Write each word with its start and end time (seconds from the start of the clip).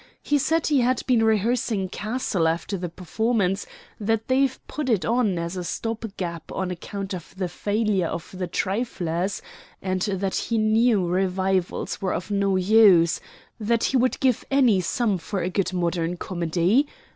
He 0.23 0.39
said 0.39 0.65
he 0.65 0.81
had 0.81 1.03
been 1.05 1.23
rehearsing 1.23 1.87
'Caste' 1.87 2.35
after 2.35 2.75
the 2.75 2.89
performance; 2.89 3.67
that 3.99 4.29
they've 4.29 4.59
put 4.67 4.89
it 4.89 5.05
on 5.05 5.37
as 5.37 5.55
a 5.55 5.63
stop 5.63 6.03
gap 6.17 6.51
on 6.51 6.71
account 6.71 7.13
of 7.13 7.35
the 7.37 7.47
failure 7.47 8.07
of 8.07 8.33
the 8.35 8.47
'Triflers,' 8.47 9.43
and 9.79 10.01
that 10.01 10.33
he 10.35 10.57
knew 10.57 11.05
revivals 11.07 12.01
were 12.01 12.15
of 12.15 12.31
no 12.31 12.55
use; 12.55 13.19
that 13.59 13.83
he 13.83 13.97
would 13.97 14.19
give 14.19 14.43
any 14.49 14.81
sum 14.81 15.19
for 15.19 15.43
a 15.43 15.51
good 15.51 15.71
modern 15.71 16.17
comedy. 16.17 16.87